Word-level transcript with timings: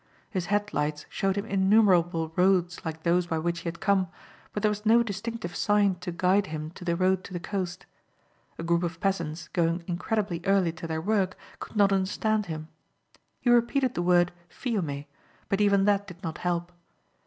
His 0.31 0.47
headlights 0.47 1.05
showed 1.09 1.35
him 1.37 1.45
innumerable 1.45 2.33
roads 2.35 2.83
like 2.83 3.03
those 3.03 3.27
by 3.27 3.37
which 3.37 3.59
he 3.59 3.67
had 3.67 3.79
come 3.79 4.07
but 4.51 4.63
there 4.63 4.71
was 4.71 4.83
no 4.83 5.03
distinctive 5.03 5.55
sign 5.55 5.93
to 5.99 6.11
guide 6.11 6.47
him 6.47 6.71
to 6.71 6.83
the 6.83 6.95
road 6.95 7.23
to 7.25 7.33
the 7.33 7.39
coast. 7.39 7.85
A 8.57 8.63
group 8.63 8.81
of 8.81 8.99
peasants 8.99 9.49
going 9.49 9.83
incredibly 9.85 10.41
early 10.45 10.71
to 10.71 10.87
their 10.87 11.01
work 11.01 11.37
could 11.59 11.75
not 11.75 11.93
understand 11.93 12.47
him. 12.47 12.67
He 13.41 13.51
repeated 13.51 13.93
the 13.93 14.01
word 14.01 14.31
Fiume 14.49 15.05
but 15.49 15.61
even 15.61 15.85
that 15.85 16.07
did 16.07 16.23
not 16.23 16.39
help. 16.39 16.71